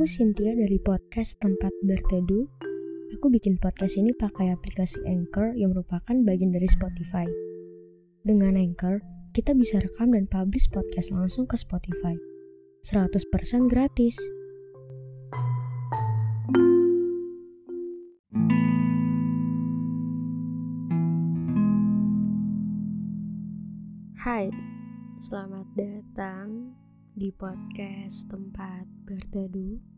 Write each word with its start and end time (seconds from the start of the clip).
Aku 0.00 0.08
Cynthia 0.08 0.56
dari 0.56 0.80
podcast 0.80 1.36
Tempat 1.44 1.76
Berteduh. 1.84 2.48
Aku 3.20 3.28
bikin 3.28 3.60
podcast 3.60 4.00
ini 4.00 4.16
pakai 4.16 4.48
aplikasi 4.48 4.96
Anchor 5.04 5.52
yang 5.52 5.76
merupakan 5.76 6.16
bagian 6.24 6.56
dari 6.56 6.64
Spotify. 6.64 7.28
Dengan 8.24 8.56
Anchor, 8.56 9.04
kita 9.36 9.52
bisa 9.52 9.76
rekam 9.76 10.16
dan 10.16 10.24
publish 10.24 10.72
podcast 10.72 11.12
langsung 11.12 11.44
ke 11.44 11.60
Spotify. 11.60 12.16
100% 12.88 13.68
gratis. 13.68 14.16
Hai, 24.16 24.48
selamat 25.20 25.68
datang 25.76 26.72
di 27.12 27.28
podcast 27.36 28.32
tempat 28.32 28.88
berteduh. 29.04 29.89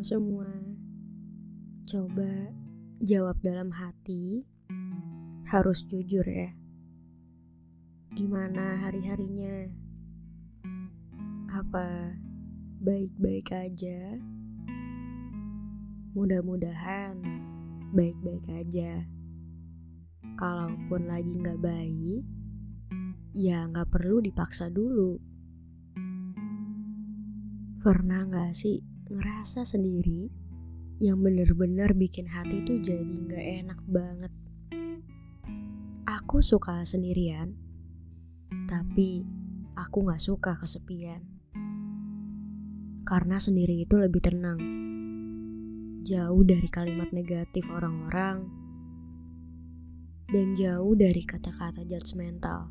Semua, 0.00 0.48
coba 1.84 2.48
jawab 3.04 3.36
dalam 3.44 3.68
hati, 3.68 4.48
harus 5.44 5.84
jujur 5.84 6.24
ya. 6.24 6.56
Gimana 8.16 8.80
hari-harinya? 8.80 9.68
Apa 11.52 12.16
baik-baik 12.80 13.52
aja? 13.52 14.16
Mudah-mudahan 16.16 17.20
baik-baik 17.92 18.48
aja. 18.56 19.04
Kalaupun 20.40 21.12
lagi 21.12 21.28
nggak 21.44 21.60
baik, 21.60 22.24
ya 23.36 23.68
nggak 23.68 23.92
perlu 23.92 24.24
dipaksa 24.24 24.72
dulu. 24.72 25.20
Pernah 27.84 28.24
nggak 28.32 28.56
sih 28.56 28.89
ngerasa 29.10 29.66
sendiri 29.66 30.30
yang 31.02 31.18
bener-bener 31.18 31.90
bikin 31.98 32.30
hati 32.30 32.62
tuh 32.62 32.78
jadi 32.78 33.02
nggak 33.02 33.46
enak 33.66 33.80
banget? 33.90 34.32
Aku 36.06 36.38
suka 36.38 36.86
sendirian, 36.86 37.50
tapi 38.70 39.26
aku 39.74 40.06
nggak 40.06 40.22
suka 40.22 40.54
kesepian. 40.62 41.26
Karena 43.02 43.42
sendiri 43.42 43.82
itu 43.82 43.98
lebih 43.98 44.22
tenang, 44.22 44.62
jauh 46.06 46.46
dari 46.46 46.70
kalimat 46.70 47.10
negatif 47.10 47.66
orang-orang 47.66 48.46
dan 50.30 50.54
jauh 50.54 50.94
dari 50.94 51.26
kata-kata 51.26 51.82
judgmental. 51.82 52.70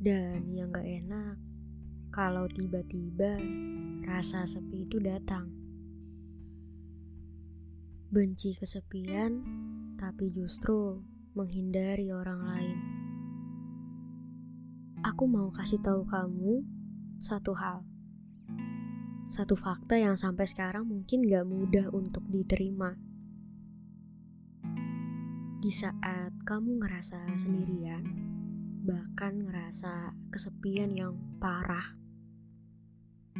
Dan 0.00 0.54
yang 0.54 0.70
gak 0.72 0.86
enak, 0.86 1.49
kalau 2.10 2.50
tiba-tiba 2.50 3.38
rasa 4.02 4.46
sepi 4.46 4.86
itu 4.86 4.98
datang. 4.98 5.46
Benci 8.10 8.58
kesepian, 8.58 9.42
tapi 9.94 10.34
justru 10.34 10.98
menghindari 11.38 12.10
orang 12.10 12.40
lain. 12.42 12.78
Aku 15.06 15.30
mau 15.30 15.54
kasih 15.54 15.78
tahu 15.78 16.02
kamu 16.10 16.66
satu 17.22 17.54
hal. 17.54 17.86
Satu 19.30 19.54
fakta 19.54 19.94
yang 19.94 20.18
sampai 20.18 20.50
sekarang 20.50 20.90
mungkin 20.90 21.22
gak 21.22 21.46
mudah 21.46 21.86
untuk 21.94 22.26
diterima 22.26 22.98
di 25.60 25.68
saat 25.68 26.32
kamu 26.48 26.80
ngerasa 26.80 27.36
sendirian, 27.36 28.00
bahkan 28.80 29.44
ngerasa 29.44 30.16
kesepian 30.32 30.96
yang 30.96 31.12
parah, 31.36 31.99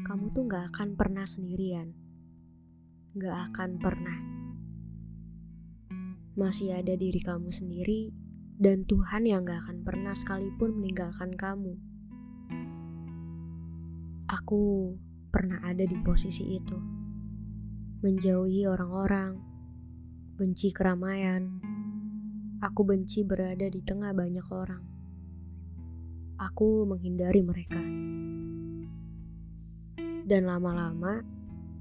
kamu 0.03 0.33
tuh 0.33 0.44
gak 0.49 0.75
akan 0.75 0.99
pernah 0.99 1.27
sendirian. 1.28 1.94
Gak 3.16 3.53
akan 3.53 3.81
pernah. 3.81 4.19
Masih 6.34 6.77
ada 6.77 6.94
diri 6.97 7.21
kamu 7.21 7.53
sendiri 7.53 8.10
dan 8.60 8.89
Tuhan 8.89 9.28
yang 9.28 9.44
gak 9.44 9.66
akan 9.69 9.84
pernah 9.84 10.15
sekalipun 10.16 10.81
meninggalkan 10.81 11.37
kamu. 11.37 11.75
Aku 14.31 14.94
pernah 15.31 15.59
ada 15.66 15.83
di 15.83 15.97
posisi 16.00 16.56
itu. 16.56 16.78
Menjauhi 18.00 18.65
orang-orang, 18.65 19.37
benci 20.41 20.72
keramaian, 20.72 21.60
Aku 22.60 22.84
benci 22.84 23.25
berada 23.25 23.65
di 23.72 23.81
tengah 23.81 24.12
banyak 24.12 24.44
orang. 24.53 24.84
Aku 26.37 26.84
menghindari 26.84 27.41
mereka. 27.41 27.81
Dan 30.31 30.47
lama-lama, 30.47 31.27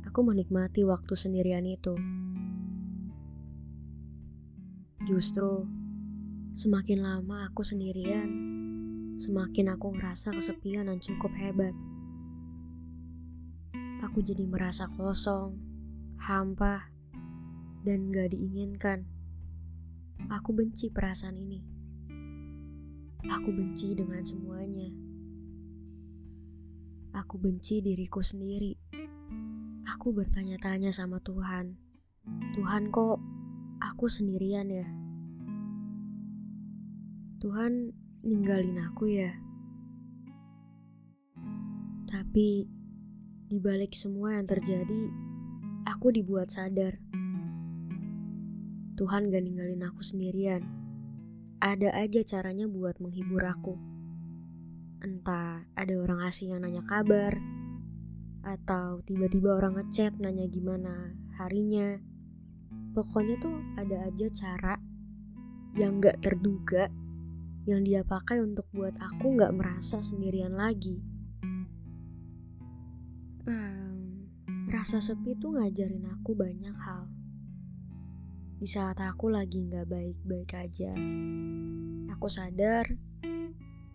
aku 0.09 0.25
menikmati 0.25 0.81
waktu 0.81 1.13
sendirian 1.13 1.69
itu. 1.69 1.93
Justru, 5.05 5.69
semakin 6.57 7.05
lama 7.05 7.45
aku 7.45 7.61
sendirian, 7.61 8.25
semakin 9.21 9.77
aku 9.77 9.93
ngerasa 9.93 10.33
kesepian 10.33 10.89
dan 10.89 10.97
cukup 10.97 11.29
hebat. 11.37 11.77
Aku 14.09 14.25
jadi 14.25 14.49
merasa 14.49 14.89
kosong, 14.97 15.53
hampa, 16.17 16.89
dan 17.85 18.09
gak 18.09 18.33
diinginkan. 18.33 19.05
Aku 20.25 20.57
benci 20.57 20.89
perasaan 20.89 21.37
ini. 21.37 21.61
Aku 23.29 23.53
benci 23.53 23.93
dengan 23.93 24.25
semuanya. 24.25 25.08
Aku 27.15 27.41
benci 27.41 27.81
diriku 27.81 28.21
sendiri. 28.21 28.77
Aku 29.89 30.13
bertanya-tanya 30.13 30.93
sama 30.93 31.17
Tuhan. 31.23 31.77
Tuhan 32.53 32.93
kok 32.93 33.17
aku 33.81 34.05
sendirian 34.05 34.69
ya? 34.69 34.87
Tuhan 37.39 37.93
ninggalin 38.21 38.77
aku 38.85 39.09
ya? 39.09 39.31
Tapi 42.09 42.67
di 43.49 43.57
balik 43.57 43.97
semua 43.97 44.37
yang 44.37 44.45
terjadi, 44.45 45.09
aku 45.89 46.13
dibuat 46.13 46.53
sadar 46.53 46.99
Tuhan 48.99 49.31
gak 49.31 49.47
ninggalin 49.47 49.79
aku 49.87 50.03
sendirian. 50.03 50.59
Ada 51.63 51.95
aja 52.03 52.19
caranya 52.19 52.67
buat 52.67 52.99
menghibur 52.99 53.39
aku. 53.47 53.79
Entah 54.99 55.63
ada 55.79 55.93
orang 55.95 56.27
asing 56.27 56.51
yang 56.51 56.63
nanya 56.67 56.83
kabar, 56.83 57.35
atau 58.43 58.99
tiba-tiba 59.03 59.55
orang 59.55 59.79
ngechat 59.79 60.15
nanya 60.19 60.47
gimana 60.51 61.15
harinya. 61.39 61.99
Pokoknya 62.91 63.35
tuh 63.39 63.55
ada 63.79 64.11
aja 64.11 64.27
cara 64.33 64.75
yang 65.77 66.01
gak 66.01 66.19
terduga 66.25 66.89
yang 67.69 67.85
dia 67.85 68.01
pakai 68.01 68.41
untuk 68.41 68.65
buat 68.73 68.97
aku 68.97 69.37
gak 69.37 69.53
merasa 69.55 70.01
sendirian 70.01 70.57
lagi. 70.57 70.99
Hmm, 73.47 74.27
rasa 74.67 74.99
sepi 74.99 75.37
tuh 75.39 75.57
ngajarin 75.57 76.05
aku 76.11 76.35
banyak 76.35 76.75
hal 76.75 77.07
di 78.59 78.67
saat 78.67 78.99
aku 78.99 79.31
lagi 79.31 79.63
nggak 79.63 79.87
baik-baik 79.87 80.51
aja. 80.51 80.91
Aku 82.11 82.27
sadar 82.27 82.91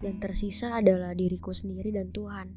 yang 0.05 0.21
tersisa 0.21 0.77
adalah 0.77 1.17
diriku 1.17 1.57
sendiri 1.57 1.89
dan 1.89 2.13
Tuhan. 2.13 2.49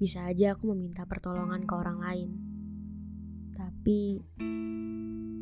Bisa 0.00 0.24
aja 0.24 0.56
aku 0.56 0.72
meminta 0.72 1.04
pertolongan 1.04 1.68
ke 1.68 1.72
orang 1.76 1.98
lain, 2.00 2.30
tapi 3.52 4.24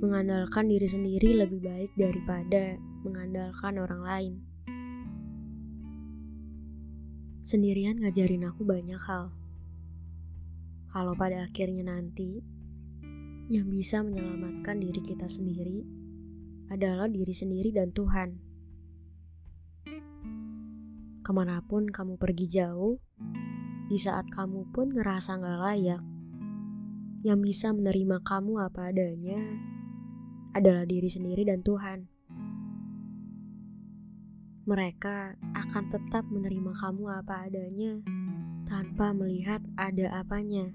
mengandalkan 0.02 0.66
diri 0.66 0.88
sendiri 0.90 1.38
lebih 1.38 1.62
baik 1.62 1.92
daripada 1.94 2.74
mengandalkan 3.06 3.74
orang 3.78 4.02
lain. 4.02 4.34
Sendirian 7.46 8.02
ngajarin 8.02 8.50
aku 8.50 8.66
banyak 8.66 8.98
hal. 8.98 9.30
Kalau 10.90 11.14
pada 11.14 11.46
akhirnya 11.46 11.86
nanti 11.86 12.42
yang 13.46 13.70
bisa 13.70 14.02
menyelamatkan 14.02 14.82
diri 14.82 14.98
kita 14.98 15.30
sendiri 15.30 15.86
adalah 16.74 17.06
diri 17.06 17.30
sendiri 17.30 17.70
dan 17.70 17.94
Tuhan. 17.94 18.45
Ke 21.26 21.34
mana 21.34 21.58
pun 21.58 21.90
kamu 21.90 22.22
pergi 22.22 22.46
jauh, 22.46 23.02
di 23.90 23.98
saat 23.98 24.30
kamu 24.30 24.70
pun 24.70 24.94
ngerasa 24.94 25.42
gak 25.42 25.58
layak, 25.58 25.98
yang 27.26 27.42
bisa 27.42 27.74
menerima 27.74 28.22
kamu 28.22 28.62
apa 28.62 28.94
adanya 28.94 29.42
adalah 30.54 30.86
diri 30.86 31.10
sendiri 31.10 31.42
dan 31.42 31.66
Tuhan. 31.66 32.06
Mereka 34.70 35.34
akan 35.50 35.84
tetap 35.90 36.30
menerima 36.30 36.70
kamu 36.78 37.10
apa 37.10 37.50
adanya 37.50 37.98
tanpa 38.70 39.10
melihat 39.10 39.66
ada 39.74 40.22
apanya. 40.22 40.70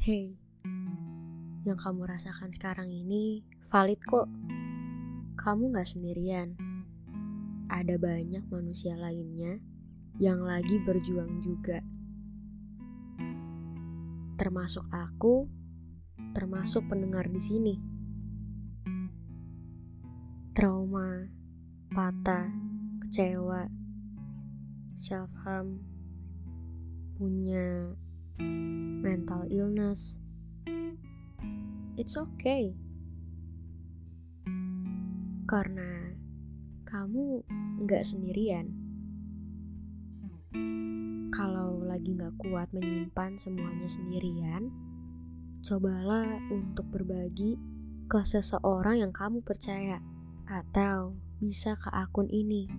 Hey, 0.00 0.40
yang 1.68 1.76
kamu 1.76 2.08
rasakan 2.08 2.48
sekarang 2.56 2.88
ini 2.88 3.44
valid 3.68 4.00
kok. 4.00 4.32
kamu 5.36 5.76
gak 5.76 5.92
sendirian. 5.92 6.65
Ada 7.66 7.98
banyak 7.98 8.46
manusia 8.46 8.94
lainnya 8.94 9.58
yang 10.22 10.40
lagi 10.40 10.78
berjuang 10.86 11.42
juga. 11.42 11.82
Termasuk 14.38 14.86
aku, 14.92 15.50
termasuk 16.32 16.86
pendengar 16.86 17.26
di 17.26 17.40
sini. 17.40 17.74
Trauma, 20.56 21.28
patah, 21.92 22.48
kecewa, 23.04 23.68
self 24.96 25.28
harm, 25.44 25.82
punya 27.20 27.92
mental 29.02 29.44
illness. 29.52 30.16
It's 31.96 32.16
okay. 32.16 32.76
Karena 35.48 36.05
kamu 36.86 37.42
nggak 37.82 38.06
sendirian. 38.06 38.70
Kalau 41.34 41.82
lagi 41.82 42.14
nggak 42.14 42.38
kuat 42.38 42.70
menyimpan 42.70 43.34
semuanya 43.36 43.90
sendirian, 43.90 44.70
cobalah 45.66 46.38
untuk 46.48 46.86
berbagi 46.94 47.58
ke 48.06 48.22
seseorang 48.22 49.02
yang 49.02 49.10
kamu 49.10 49.42
percaya 49.42 49.98
atau 50.46 51.18
bisa 51.42 51.74
ke 51.74 51.90
akun 51.90 52.30
ini 52.30 52.70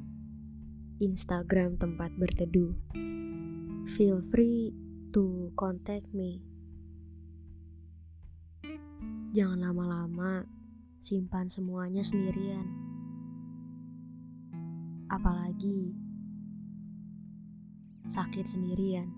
Instagram 1.04 1.75
tempat 1.75 2.15
berteduh. 2.15 2.71
Feel 4.00 4.24
free 4.31 4.71
to 5.12 5.51
contact 5.59 6.07
me. 6.15 6.39
Jangan 9.36 9.59
lama-lama 9.68 10.48
simpan 10.98 11.51
semuanya 11.51 12.01
sendirian. 12.01 12.87
Apalagi 15.28 15.92
sakit 18.08 18.48
sendirian. 18.48 19.12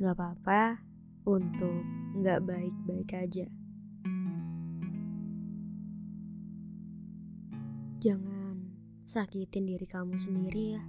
Gak 0.00 0.16
apa-apa 0.16 0.80
untuk 1.28 1.84
gak 2.24 2.48
baik-baik 2.48 3.12
aja. 3.20 3.44
Jangan 8.00 8.72
sakitin 9.04 9.68
diri 9.68 9.84
kamu 9.84 10.16
sendiri 10.16 10.80
ya. 10.80 10.82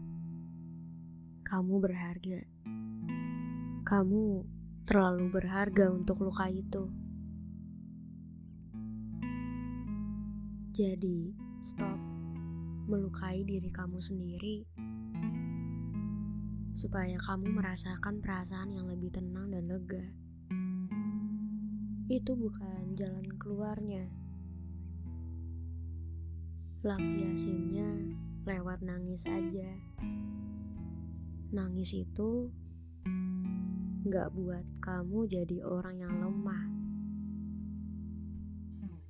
Kamu 1.44 1.76
berharga. 1.84 2.40
Kamu 3.84 4.48
terlalu 4.88 5.28
berharga 5.28 5.92
untuk 5.92 6.24
luka 6.24 6.48
itu. 6.48 6.88
Jadi, 10.72 11.49
stop 11.60 12.00
melukai 12.90 13.44
diri 13.44 13.70
kamu 13.70 14.00
sendiri 14.00 14.66
supaya 16.72 17.20
kamu 17.20 17.52
merasakan 17.52 18.24
perasaan 18.24 18.72
yang 18.72 18.88
lebih 18.88 19.12
tenang 19.12 19.52
dan 19.52 19.68
lega. 19.68 20.06
Itu 22.08 22.34
bukan 22.40 22.96
jalan 22.96 23.28
keluarnya 23.36 24.08
lampiasinnya 26.80 28.16
lewat 28.48 28.80
nangis 28.80 29.28
aja. 29.28 29.68
Nangis 31.52 31.92
itu 31.92 32.48
gak 34.08 34.32
buat 34.32 34.64
kamu 34.80 35.28
jadi 35.28 35.60
orang 35.68 36.00
yang 36.00 36.16
lemah. 36.24 36.64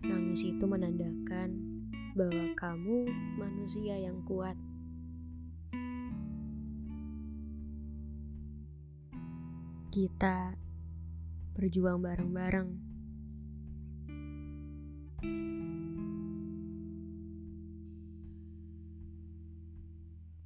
Nangis 0.02 0.42
itu 0.42 0.66
menandakan 0.66 1.79
bahwa 2.18 2.54
kamu 2.58 3.06
manusia 3.38 3.98
yang 3.98 4.22
kuat. 4.26 4.58
Kita 9.90 10.54
berjuang 11.58 12.00
bareng-bareng. 12.00 12.70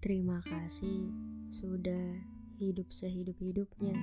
Terima 0.03 0.43
kasih 0.43 1.15
sudah 1.47 2.19
hidup 2.59 2.91
sehidup-hidupnya. 2.91 3.95